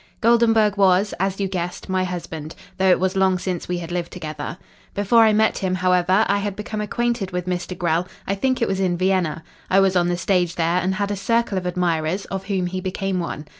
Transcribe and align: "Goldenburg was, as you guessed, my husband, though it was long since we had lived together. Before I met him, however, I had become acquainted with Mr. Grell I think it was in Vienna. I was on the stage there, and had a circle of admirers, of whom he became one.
"Goldenburg 0.19 0.77
was, 0.77 1.13
as 1.19 1.39
you 1.39 1.47
guessed, 1.47 1.87
my 1.87 2.03
husband, 2.05 2.55
though 2.79 2.89
it 2.89 2.99
was 2.99 3.15
long 3.15 3.37
since 3.37 3.67
we 3.67 3.77
had 3.77 3.91
lived 3.91 4.11
together. 4.11 4.57
Before 4.95 5.21
I 5.21 5.31
met 5.31 5.59
him, 5.59 5.75
however, 5.75 6.25
I 6.27 6.39
had 6.39 6.55
become 6.55 6.81
acquainted 6.81 7.29
with 7.29 7.45
Mr. 7.45 7.77
Grell 7.77 8.07
I 8.25 8.33
think 8.33 8.63
it 8.63 8.67
was 8.67 8.79
in 8.79 8.97
Vienna. 8.97 9.43
I 9.69 9.79
was 9.79 9.95
on 9.95 10.07
the 10.07 10.17
stage 10.17 10.55
there, 10.55 10.79
and 10.79 10.95
had 10.95 11.11
a 11.11 11.15
circle 11.15 11.55
of 11.59 11.67
admirers, 11.67 12.25
of 12.31 12.45
whom 12.45 12.65
he 12.65 12.81
became 12.81 13.19
one. 13.19 13.45